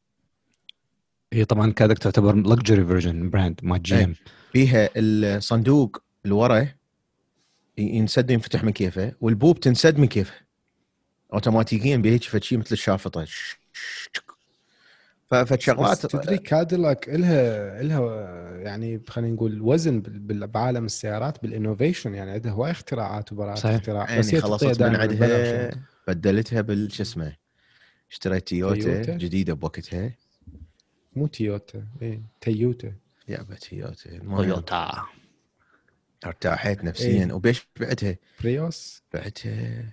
[1.33, 4.05] هي طبعا كادك تعتبر لكجري فيرجن براند ما جي إيه.
[4.05, 4.15] ام
[4.53, 6.69] فيها الصندوق اللي ورا
[7.79, 10.44] ينسد ينفتح من كيفه والبوب تنسد من كيفه.
[11.35, 13.27] اوتوماتيكيا بهيك فشي مثل الشافطة.
[15.33, 22.15] بس فشغلات تدري كاديلاك الها إلها يعني خلينا نقول وزن بال- بال- بعالم السيارات بالإنوفيشن
[22.15, 23.75] يعني عندها هواي اختراعات وبراءات صحيح.
[23.75, 24.11] اختراع.
[24.11, 25.83] يعني هي خلصت من عندها يعني.
[26.09, 27.37] بدلتها بالش اسمه؟
[28.11, 30.11] اشتريت تويوتا تويوتا؟ جديدة بوقتها.
[31.17, 32.93] مو تويوتا اي تويوتا
[33.29, 34.37] يابا تويوتا المهم.
[34.43, 35.03] تويوتا
[36.27, 37.25] ارتاحت نفسيا.
[37.27, 37.33] إيه.
[37.33, 39.85] وبيش بعتها؟ بريوس بعتها.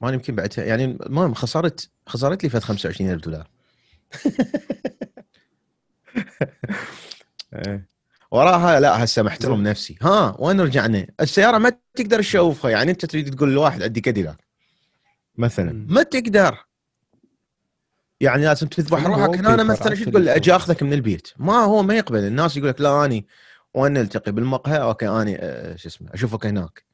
[0.00, 3.48] ما يمكن بعتها يعني المهم خسرت خسرت لي فد 25000 دولار.
[7.54, 7.86] إيه.
[8.30, 9.96] وراها لا هسه محترم نفسي.
[10.02, 12.70] ها وين رجعنا؟ السيارة ما تقدر تشوفها.
[12.70, 14.44] يعني أنت تريد تقول لواحد عندي كاديلاك
[15.36, 15.86] مثلا.
[15.88, 16.66] ما تقدر.
[18.20, 20.56] يعني لازم تذبح روحك هنا مثلا شو تقول؟ أجي.
[20.56, 21.28] آخذك من البيت.
[21.36, 22.18] ما هو ما يقبل.
[22.18, 23.26] الناس يقول لك لا أني
[23.74, 26.84] وين نلتقي؟ بالمقهى؟ أوكي أني آه، شو اسمه أشوفك هناك.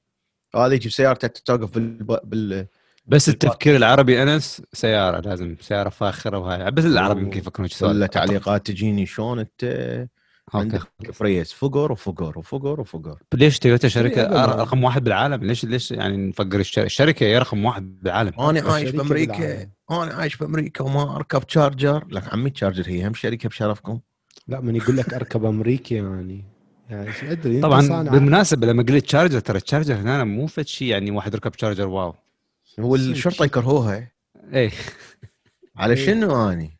[0.54, 2.66] هذا يجيب سيارته توقف بال, بال...
[3.10, 6.70] بس التفكير العربي أنس سيارة لازم سيارة فاخرة وهاي.
[6.70, 10.06] بس العرب يمكن يفكرون هيك ولا تعليقات تجيني شلون انت
[10.54, 10.82] عندك
[11.20, 14.28] بريوس فقر وفقر وفقر وفقر ليش تويوتا شركة.
[14.28, 18.72] أر- رقم واحد بالعالم؟ ليش ليش يعني نفكر الشر- الشركة هي رقم واحد بالعالم؟ أنا
[18.72, 19.62] عايش بامريكا.
[19.90, 24.00] أنا عايش بامريكا وما أركب تشارجر لك عمي تشارجر هي هم شركة بشرفكم.
[24.48, 26.44] لا من يقول لك أركب امريكي يعني.
[26.90, 31.34] يعني أدري طبعا بالمناسبة لما قلت تشارجر ترى التشارجر هنا مو فد شيء يعني واحد
[31.34, 32.14] ركب تشارجر واو.
[32.84, 34.10] والشرطه يكرهوها
[34.52, 34.70] إيه.
[35.76, 36.06] على إيه.
[36.06, 36.78] شنو أني؟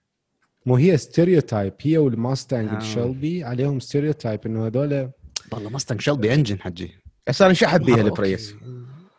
[0.67, 2.77] مو هي stereotype هي والماستانج آه.
[2.79, 5.11] الشلبي عليهم stereotype إنه هذول
[5.53, 6.95] والله ماستنج شلبي انجن حجي.
[7.27, 8.55] بس أنا شحب بيها مرة البريس؟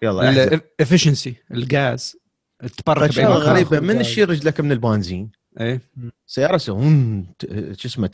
[0.04, 0.44] يلا.
[0.80, 2.16] الافشنسي الغاز
[2.78, 3.20] تبرك.
[3.20, 4.00] غريبة من.
[4.00, 5.82] تشيل رجلك من البنزين؟ إيه.
[6.28, 6.80] سيارة شو
[7.86, 8.10] اسمه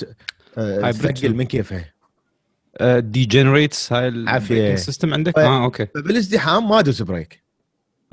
[0.58, 1.93] آه، تثقل من كيفها
[2.99, 4.73] دي جنريتس هاي عافية.
[4.73, 5.86] السيستم عندك؟ ف- آه أوكي.
[5.86, 7.43] فبالازدحام ما ادوس بريك.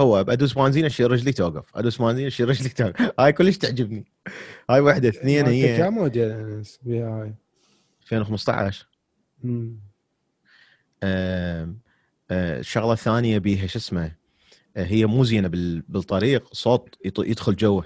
[0.01, 1.65] هو أدوس بنزين أشيل رجلي توقف.
[1.77, 3.13] أدوس بنزين أشيل رجلي توقف.
[3.21, 4.05] هاي كلش تعجبني.
[4.71, 5.79] هاي واحدة اثنين مالتك هي.
[5.79, 7.35] يا موديل انس هاي؟
[8.03, 8.87] 2015
[9.45, 9.77] مم.
[11.03, 11.79] آم،
[12.31, 14.13] آه، الشغلة الثانية بيها شو اسمه؟
[14.77, 16.55] آه، هي مو زينة بال- بالطريق.
[16.55, 17.85] صوت يط- يدخل جوه.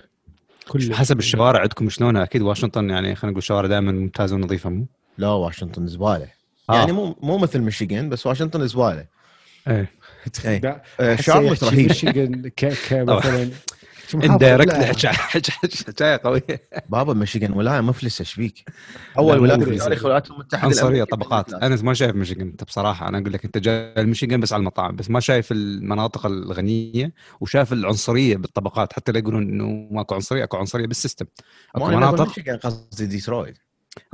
[0.68, 4.86] كل حسب الشوارع عندكم شلونها أكيد واشنطن يعني خلينا نقول شوارع دائما ممتازة ونظيفة مو؟
[5.18, 6.28] لا واشنطن زبالة.
[6.70, 6.74] آه.
[6.74, 9.06] يعني مو مو مثل ميشيغان بس واشنطن زبالة.
[9.68, 9.90] إيه.
[10.44, 10.82] إيه.
[11.00, 13.50] آه، شارلوت يحكي رهيب ميشيغان ك ك مثلا
[14.08, 15.12] شو محافظ؟ indirectly لا.
[15.12, 18.64] حكايه قوية بابا ميشيغان ولاية مفلسه إيش بيك؟
[19.18, 19.76] أول لا، ولاية مو في.
[19.78, 21.04] تاريخ الولايات المتحدة عنصرية.
[21.04, 24.60] طبقات أنا ما شايف ميشيغان انت بصراحه أنا أقول لك أنت جاي الميشيغان بس على
[24.60, 30.44] المطاعم بس ما شايف المناطق الغنية وشايف العنصرية بالطبقات حتى لا يقولون إنه ماكو عنصرية
[30.44, 31.26] أكو عنصرية بال system
[31.76, 33.58] مو اكو مناطق ميشيغان قصدي ديترويت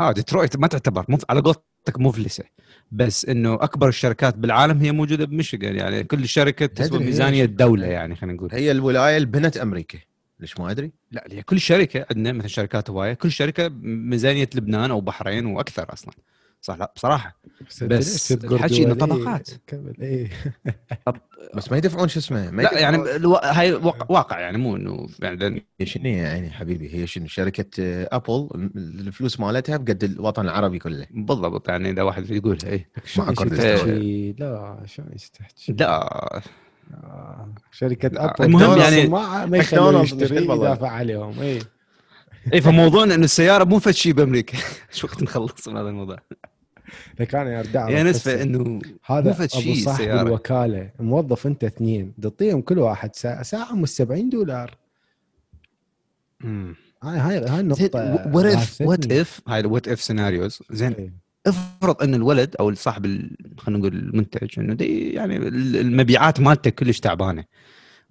[0.00, 1.22] آه ديترويت ما تعتبر مف...
[1.30, 1.40] على
[1.86, 2.44] قولتك مفلسة
[2.92, 8.16] بس إنه أكبر الشركات بالعالم هي موجودة بميشيغان يعني كل شركه تسوى ميزانية الدولة يعني
[8.16, 8.48] خلينا نقول.
[8.52, 9.98] هي الولاية اللي بنت أمريكا
[10.40, 14.90] ليش ما أدري؟ لا هي كل شركة عندنا مثلا شركات هواية كل شركة ميزانية لبنان
[14.90, 16.14] أو بحرين وأكثر أصلا.
[16.64, 17.36] صح؟ لا بصراحة.
[17.82, 19.48] بس, الحكي؟ إيه، طبقات.
[19.66, 20.30] كمل إيه.
[21.54, 23.34] بس ما يدفعون شو اسمه ما لا يعني يدفعون- ألو...
[23.34, 28.48] هاي وق- واقع يعني مو إنه يعني شنو يعني حبيبي؟ هي شنو؟ شركة آه، ابل
[28.76, 31.06] الفلوس مالتها بقد الوطن العربي كله.
[31.10, 36.42] بالضبط يعني إذا واحد يقولها اي تحكي؟ لا شلون تحكي؟ لا.
[36.94, 40.44] آه، شركة Apple المهم يعني ما ماكدونالدز يشتري.
[40.44, 41.58] يدافع عليهم اي
[42.54, 44.58] اي فموضوعنا إنه السيارة مو فد شيء بأمريكا.
[44.92, 46.16] شو وقت نخلص من هذا الموضوع؟
[47.20, 50.22] لكن أنا ارد هي نسبه إنه هذا أبو شيء صاحب السيارة.
[50.22, 54.76] الوكالة موظف أنت اثنين تعطيهم كل واحد ساعة ساعة مش 70 دولار
[56.40, 56.74] مم.
[57.02, 58.80] هاي هاي هاي النقطة what if.
[58.80, 61.12] What if هاي ال what if scenarios زين إيه.
[61.46, 66.70] افرض إن الولد أو صاحب ال- خلينا نقول المنتج إنه دي يعني ال- المبيعات مالته
[66.70, 67.44] كلش تعبانة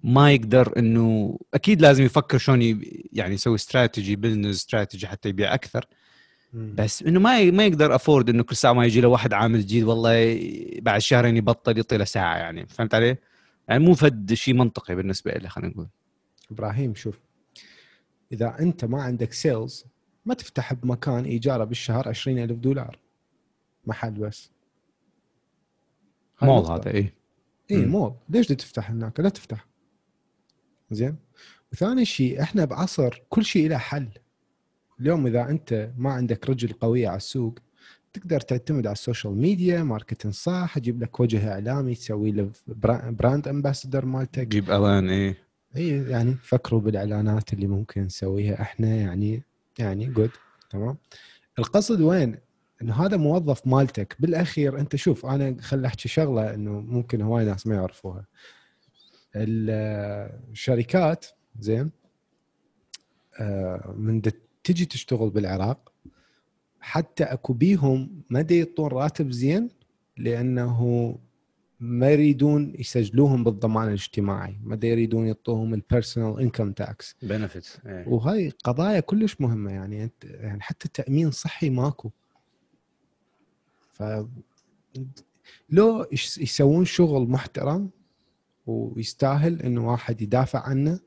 [0.02, 2.80] ما يقدر انه أكيد لازم يفكر شلون
[3.12, 5.86] يعني يسوي strategy business strategy حتى يبيع أكثر.
[6.54, 9.84] بس إنه ما ما يقدر afford إنه كل ساعة ما يجي له واحد عامل جديد
[9.84, 10.40] والله
[10.82, 12.66] بعد شهرين يبطل يعطي له ساعة يعني.
[12.66, 13.16] فهمت علي؟
[13.68, 15.88] يعني مو فد شيء منطقي بالنسبة له خلينا نقول.
[16.50, 17.20] إبراهيم شوف
[18.32, 19.84] إذا أنت ما عندك sales
[20.26, 22.98] ما تفتح بمكان إيجارة بالشهر 20000 دولار.
[23.86, 24.50] محل بس.
[26.42, 26.64] مول.
[26.64, 27.12] هذا اي
[27.70, 27.86] اي.
[27.86, 28.14] مول.
[28.28, 29.66] ليش تفتح هناك؟ لا تفتح.
[30.90, 31.16] زين.
[31.72, 34.08] وثاني شيء إحنا بعصر كل شيء له حل.
[35.00, 37.58] اليوم إذا أنت ما عندك رجل قويه على السوق
[38.12, 43.10] تقدر تعتمد على ال social media marketing صح تجيب لك وجه إعلامي تسوي له bra-
[43.10, 44.46] brand ambassador مالتك.
[44.48, 45.34] جيب الان اي
[45.76, 49.42] اي يعني فكروا بالإعلانات اللي ممكن نسويها إحنا يعني
[49.78, 50.30] يعني جود
[50.70, 50.96] تمام.
[51.58, 52.36] القصد وين؟
[52.82, 54.16] إنه هذا موظف مالتك.
[54.18, 58.26] بالأخير أنت شوف أنا خل أحكي شغلة إنه ممكن هواي ناس ما يعرفوها.
[59.36, 61.26] ال- الشركات
[61.60, 61.90] زين
[63.40, 64.20] آه، من
[64.64, 65.92] تجي تشتغل بالعراق
[66.80, 69.68] حتى أكو بيهم ما يعطون راتب زين
[70.16, 71.18] لأنه
[71.80, 79.00] ما يريدون يسجلوهم بالضمان الاجتماعي ما يريدون يعطوهم ال personal income tax benefits وهاي قضايا
[79.00, 82.10] كلش مهمة يعني أنت يعني حتى تأمين صحي ماكو.
[83.92, 84.02] ف
[85.70, 87.90] لو يسوون شغل محترم
[88.66, 91.00] ويستاهل إنه واحد يدافع عنه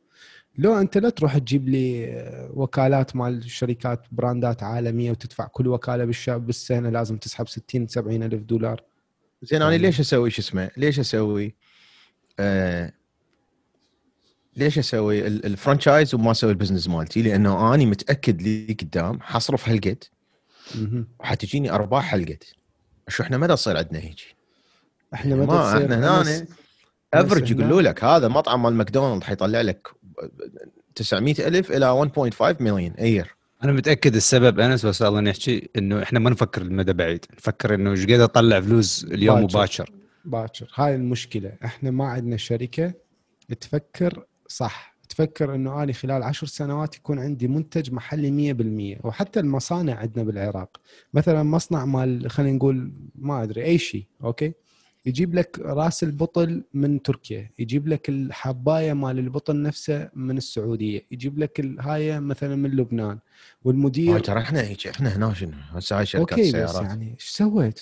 [0.57, 6.05] لو أنت لا تروح تجيب لي آه، وكالات مال شركات براندات عالمية وتدفع كل وكالة
[6.05, 8.83] بالشهر بالسنة لازم تسحب 60 70 ألف دولار
[9.41, 11.55] زين أنا يعني- ليش أسوي شو اسمه؟ ليش أسوي
[12.39, 12.93] آه
[14.55, 19.21] ليش أسوي ال- ال franchise وما أسوي ال business مالتي؟ لأنه أني متأكد لي قدام
[19.21, 20.03] حصرف هالقد.
[21.19, 22.43] وحتجيني أرباح هالقد.
[23.07, 24.35] شو إحنا ما تصير عندنا هيك
[25.13, 26.45] إحنا ما تصير إحنا هنا
[27.13, 29.87] average يقولوا لك هذا مطعم مال ماكدونالد حيطلع لك
[30.95, 36.03] 900 ألف إلى 1.5 مليون a year أنا متأكد السبب انس بس الله نحكي إنه
[36.03, 37.25] إحنا ما نفكر المدى بعيد.
[37.37, 39.43] نفكر إنه إيش قد أطلع فلوس اليوم.
[39.43, 39.91] مباشر.
[40.25, 40.71] باكر.
[40.75, 41.53] هاي المشكلة.
[41.65, 42.93] إحنا ما عندنا شركة
[43.61, 44.97] تفكر صح.
[45.09, 48.53] تفكر إنه اني خلال عشر سنوات يكون عندي منتج محلي
[48.99, 50.77] 100% وحتى المصانع عندنا بالعراق.
[51.13, 54.53] مثلا مصنع مال خلينا نقول ما أدري أي شيء okay؟
[55.07, 61.39] يجيب لك راس البطل من تركيا يجيب لك الحباية مال البطل نفسه من السعودية يجيب
[61.39, 63.19] لك الهاية مثلا من لبنان
[63.63, 67.81] والمدير ترى إحنا هيك إحنا هنا شنو هسه هاي شركات okay بس يعني إيش سويت؟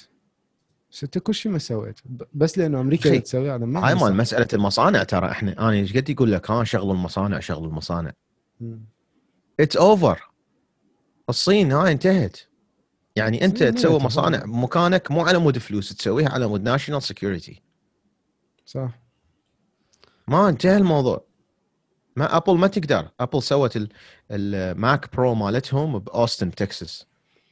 [1.04, 2.00] انت كل شيء ما سويت
[2.34, 3.96] بس لأنه أمريكا تسوي هذا ما هاي.
[3.96, 8.12] مال مسألة المصانع ترى إحنا أنا إيش قد يقول لك ها شغل المصانع شغل المصانع.
[9.60, 10.30] it's over
[11.30, 12.38] الصين هاي انتهت
[13.16, 14.44] يعني أنت تسوي مصانع.
[14.46, 17.62] مكانك مو على مود فلوس تسويها على مود national security
[18.66, 18.90] صح.
[20.28, 21.26] ما انتهى الموضوع.
[22.16, 23.10] ما Apple ما تقدر.
[23.20, 23.90] Apple سوت ال-
[24.32, 27.06] ال Mac Pro مالتهم بأوستن تكساس.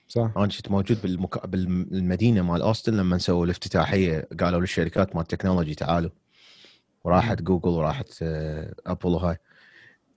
[0.07, 0.31] صح.
[0.37, 1.47] أنا كنت موجود بال Mac...
[1.47, 6.09] بالمدينة مال أوستن لما سووا الافتتاحية قالوا للشركات مال ال technology تعالوا.
[7.03, 9.37] وراحت جوجل وراحت آه، Apple وهاي.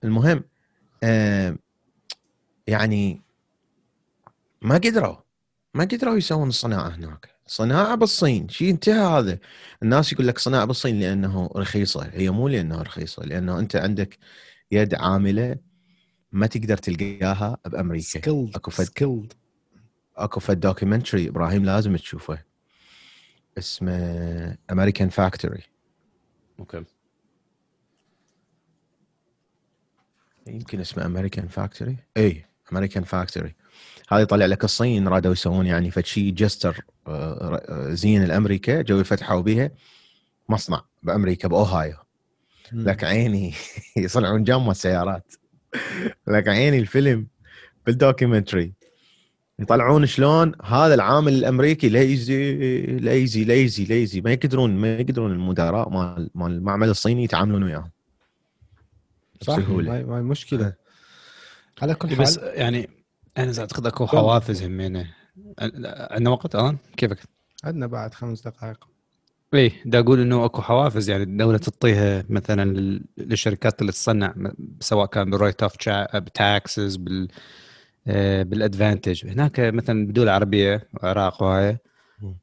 [0.03, 0.43] المهم
[1.03, 1.57] آه،
[2.67, 3.21] يعني
[4.61, 5.15] ما قدروا.
[5.77, 7.29] ما قدروا يسوون الصناعه هناك.
[7.47, 8.49] صناعة بالصين.
[8.49, 9.39] شيء انتهى هذا.
[9.83, 12.09] الناس يقول لك صناعة بالصين لأنه رخيصة.
[12.13, 14.17] هي مو لأنها رخيصة لأنه أنت عندك
[14.71, 15.55] يد عاملة
[16.31, 18.05] ما تقدر تلقاها بأمريكا.
[18.05, 19.33] skilled أكو فد- skilled
[20.15, 22.43] أكو فد documentary إبراهيم لازم تشوفه.
[23.57, 25.63] اسمه American Factory
[26.59, 26.83] okay.
[30.47, 33.55] يمكن اسمه American Factory اي American Factory
[34.09, 38.99] هذا يطلع لك الصين رادوا يسوون يعني فد شيء gesture آه، آه، زين الأمريكا جو
[38.99, 39.71] يفتحوا بيها
[40.49, 41.95] مصنع بأمريكا بأوهايو.
[42.71, 43.53] لك عيني
[43.97, 45.33] يصنعون جامة سيارات
[46.27, 47.27] لك عيني الفيلم
[47.85, 48.73] بال documentary.
[49.59, 52.53] يطلعون شلون هذا العامل الأمريكي lazy
[52.99, 57.91] lazy lazy lazy ما يقدرون ما يقدرون المدراء مال مال المعمل الصيني يتعاملون وياهم.
[59.41, 59.57] صح.
[59.57, 60.73] ما ما مشكلة.
[61.81, 62.96] على كل حال بس يعني
[63.37, 65.07] أنا اعتقد أكو حوافز همينه
[66.11, 67.17] عندنا وقت الآن؟ كيفك؟
[67.63, 68.87] عندنا بعد خمس دقائق.
[69.53, 74.33] إيه دا أقول إنه أكو حوافز يعني الدولة تعطيها مثلا لل- للشركات اللي تصنع
[74.79, 75.73] سواء كان بال write off
[76.15, 77.27] ب taxes بال
[78.07, 81.77] آه، بال advantage هناك مثلا بدول عربية العراق وهاي.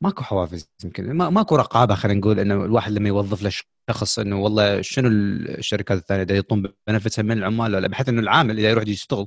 [0.01, 1.13] ماكو حوافز يمكن.
[1.13, 3.51] ما ماكو رقابة خلينا نقول إنه الواحد لما يوظف له
[3.91, 8.21] شخص إنه والله شنو الشركات الثانية؟ دا يعطون benefit ها من العمال ولا بحيث إنه
[8.21, 9.27] العامل إذا يروح يشتغل.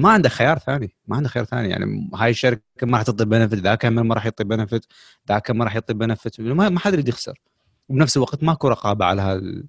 [0.00, 1.68] ما عنده خيار ثاني ما عنده خيار ثاني.
[1.68, 4.86] يعني هاي الشركة ما راح تعطي benefit ذاك ما راح يعطي benefit
[5.28, 7.40] ذاك ما راح يعطي benefit ما حد يريد يخسر.
[7.88, 9.66] وبنفس الوقت ماكو رقابة على هال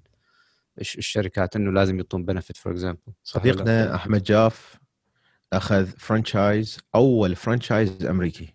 [0.80, 4.74] الش- الشركات إنه لازم يعطون benefit for example صديقنا أحمد جاف
[5.52, 8.54] أخذ franchise أول franchise أمريكي.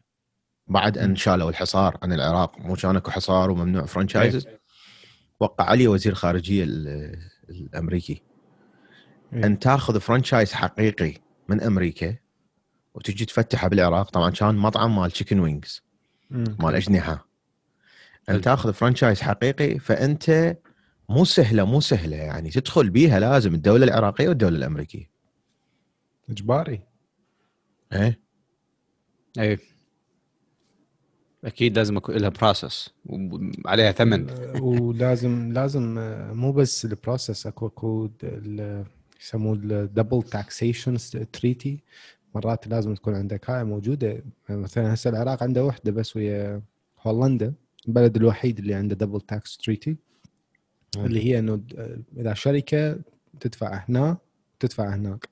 [0.67, 2.59] بعد أن شالوا الحصار عن العراق.
[2.59, 4.47] مو كان أكو حصار وممنوع franchise
[5.39, 8.21] وقع عليه وزير خارجية ال- الأمريكي.
[9.33, 9.45] إيه.
[9.45, 11.13] أن تاخذ franchise حقيقي
[11.49, 12.15] من أمريكا
[12.95, 14.09] وتجي تفتحه بالعراق.
[14.09, 15.81] طبعا كان مطعم مال chicken wings.
[16.29, 17.27] مال أجنحة.
[18.27, 18.35] حلو.
[18.35, 20.57] ان تأخذ franchise حقيقي فأنت
[21.09, 22.17] مو سهلة مو سهلة.
[22.17, 25.09] يعني تدخل بيها لازم الدولة العراقية والدولة الأمريكية.
[26.29, 26.81] إجباري.
[27.93, 28.19] إيه؟
[29.39, 29.59] اي
[31.45, 34.27] أكيد لازم يكون لها process وعليها ثمن.
[34.61, 35.95] ولازم لازم
[36.33, 38.85] مو بس ال process أكو اكو ال-
[39.25, 40.97] يسموه ال double taxation
[41.33, 41.79] treaty
[42.35, 44.23] مرات لازم تكون عندك هاي موجودة.
[44.49, 46.61] مثلا هسه العراق عنده وحدة بس ويا
[47.01, 47.53] هولندا
[47.87, 49.97] البلد الوحيد اللي عنده double tax treaty
[50.97, 51.61] اللي هي إنه
[52.17, 52.99] إذا شركة
[53.39, 54.17] تدفع هنا
[54.59, 55.29] تدفع هناك.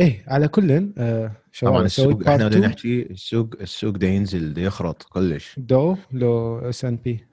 [0.00, 2.66] إيه على كل آه شباب طبعا السوق إحنا بدنا.
[2.66, 5.58] نحكي السوق السوق دا ينزل دا يخرط كلش.
[5.58, 7.26] Dow لو S&P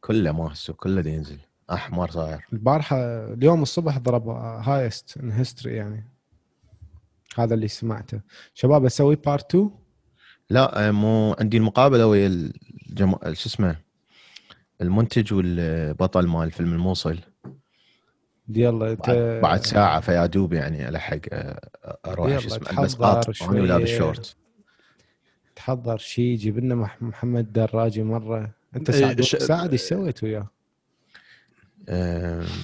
[0.00, 1.38] كله ما السوق كله دا ينزل.
[1.72, 2.96] أحمر صاير البارحة
[3.32, 6.04] اليوم الصبح ضرب highest in history يعني.
[7.38, 8.20] هذا اللي سمعته.
[8.54, 9.70] شباب أسوي part 2
[10.50, 13.12] لا مو عندي المقابلة ويا الجم...
[13.12, 13.76] شو اسمه؟
[14.80, 17.18] المنتج والبطل مال فيلم الموصل.
[18.48, 21.70] يلا بعد, ت- بعد ساعة فيا دوب يعني ألحق آه،
[22.06, 23.50] أروح شو اسمه؟ البس قاط شوية.
[23.50, 24.36] أنا ولابس شورت
[25.56, 28.50] تحضر شيء جيب لنا مح- محمد دراجي مرة.
[28.76, 30.48] أنت إيه، سعد إيش سويت وياه؟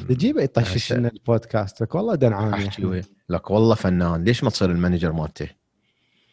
[0.08, 2.86] تجيبه يطشش لنا البودكاست؟ لك والله دنعان أحكي.
[2.86, 4.24] وياه لك والله فنان.
[4.24, 5.48] ليش ما تصير المانجر مالته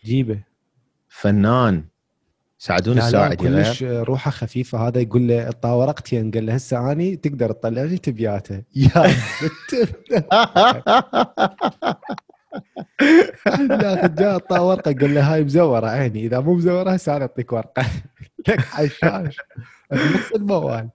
[0.05, 0.39] جيبه.
[1.09, 1.83] فنان.
[2.61, 3.35] سعدون لا غير.
[3.35, 8.63] كلش روحه خفيفة هذا يقول له طاورقتين قال له هسه أني تقدر تطلعني تبياته.
[8.75, 9.15] يا
[13.59, 14.93] لا جاء طا ورقة.
[14.93, 16.25] قال له هاي مزورة عيني.
[16.25, 17.85] إذا مو مزورة هسه أنا أعطيك ورقة.
[18.47, 19.37] لك حشاش.
[19.93, 20.89] نص الموال.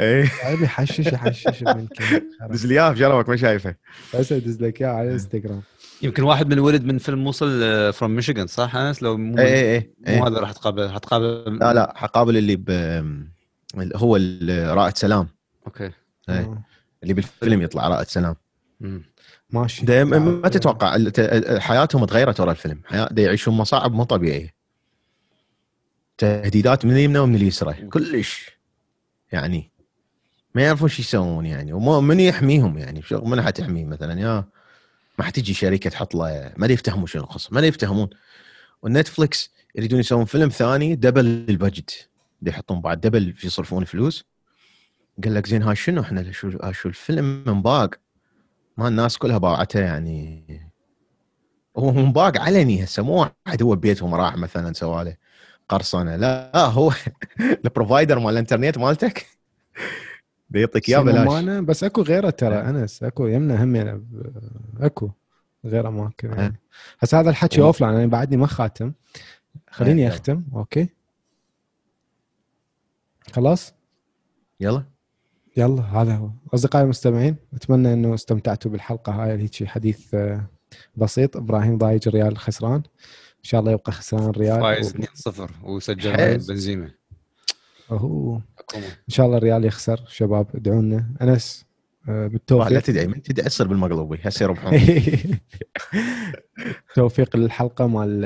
[0.00, 2.02] إيه؟ عيني حشش يحشش منك
[2.50, 3.74] دز لي اياه بجربك ما شايفه.
[4.14, 5.62] هسه ادز لك اياه على الانستغرام
[6.02, 7.60] يمكن واحد من ولد من فيلم موصل
[7.92, 10.28] from ميشيغان صح أنس؟ لو مو إيه إيه إيه, مو إيه.
[10.32, 12.70] هذا راح تقابل راح تقابل لا لا حقابل اللي ب
[13.96, 14.16] هو
[14.50, 15.28] رائد سلام.
[15.66, 15.90] أوكي.
[16.28, 16.64] إيه.
[17.02, 18.36] اللي بالفيلم يطلع رائد سلام.
[18.80, 19.02] مم.
[19.50, 20.04] ماشي.
[20.04, 20.98] ما- ما تتوقع
[21.58, 22.80] حياتهم تغيرت ورا الفيلم.
[22.84, 24.54] حياة ده يعيشون مصاعب مو طبيعية.
[26.18, 27.72] تهديدات من اليمنى ومن اليسرى.
[27.74, 28.50] كلش.
[29.32, 29.70] يعني
[30.54, 34.44] ما يعرفون شو يسوون يعني وما من يحميهم يعني؟ شو- من حتحميه مثلا؟ يا
[35.18, 38.10] ما حتجي شركة تحط له ما يفتهمون شنو القصة ما يفتهمون.
[38.82, 42.08] والنتفلكس يريدون يسوون فيلم ثاني double ال budget
[42.42, 44.24] يحطون بعد double يصرفون فلوس.
[45.24, 47.94] قال لك زين هاي شنو؟ إحنا شو شو الفيلم منباق
[48.76, 50.44] ما الناس كلها باعته يعني.
[51.76, 55.16] هو منباق علني هسه مو واحد هو ببيتهم راح مثلا سوى له
[55.68, 56.16] قرصنة.
[56.16, 56.92] لا هو
[57.64, 59.26] ال provider مال الانترنت مالتك.
[60.54, 61.44] بيعطيك إياه بلاش.
[61.44, 64.04] بس أكو غيره ترى أنس أكو يمنا هم يعني
[64.80, 65.10] أكو
[65.64, 66.60] غير اماكن يعني.
[67.00, 68.92] هسه هذا الحكي و- offline أنا بعدني ما خاتم.
[69.70, 70.08] خليني إيه.
[70.08, 70.88] أختم أوكي؟
[73.32, 73.74] خلاص؟
[74.60, 74.84] يلا.
[75.56, 76.30] يلا هذا هو.
[76.54, 80.44] أصدقائي المستمعين أتمنى إنه استمتعتوا بالحلقة هاي هيك حديث آه،
[80.96, 81.36] بسيط.
[81.36, 82.82] إبراهيم ضايج الريال خسران.
[83.38, 86.32] إن شاء الله يبقى خسران الريال فايز و- 2-0 وسجل حلو.
[86.48, 86.90] بنزيما
[87.88, 88.86] حكومة.
[88.86, 91.64] إن شاء الله الريال يخسر شباب ادعوا لنا أنس
[92.08, 94.72] آه، والله لا بالتوفيق تدعي من تدعي اصير بالمقلوبي هسه يربحون.
[96.94, 98.24] توفيق للحلقة مال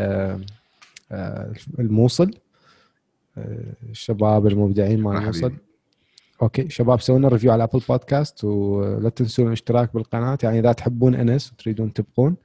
[1.13, 2.31] آه، الموصل.
[3.39, 5.53] آه، الشباب المبدعين مال الموصل.
[6.43, 10.39] أوكي شباب سوينا review على Apple Podcast ولا تنسون الاشتراك بالقناة.
[10.43, 12.37] يعني إذا تحبون أنس وتريدون تبقون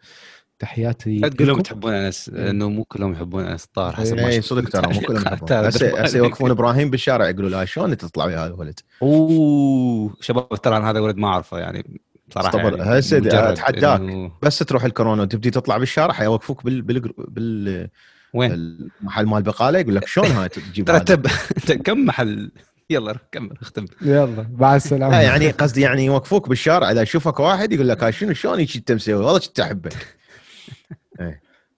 [0.63, 1.61] تحياتي لا تقول لهم.
[1.61, 4.41] تحبون أنس لأنه مو كلهم يحبون أنس الطاهر حسب ما اي.
[4.41, 5.23] صدق ترى مو كلهم
[6.03, 10.77] هسه يوقفون إبراهيم بالشارع يقولوا لا شلون أنت تطلع ويا هذا الولد أوه شباب ترى
[10.77, 13.19] أنا هذا ولد ما أعرفه يعني بصراحه طبعاً، يعني هسه.
[13.19, 17.89] إنه- بس تروح الكورونا وتبدي تطلع بالشارع حيوقفوك بال بال بال
[18.33, 21.25] وين؟ المحل مال بقالة يقول لك شلون هاي تجيب ترى هذا؟ تب
[21.57, 22.51] انت كم محل
[22.89, 27.73] يلا كمل اختم يلا مع السلامة لا يعني قصدي يعني يوقفوك بالشارع إذا يشوفك واحد
[27.73, 30.15] يقول لك هاي شنو شلون هيك انت مسوي والله كنت أحبك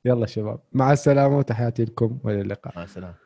[0.06, 2.74] يلا شباب مع السلامة وتحياتي لكم وإلى اللقاء.
[2.76, 3.25] مع السلامة.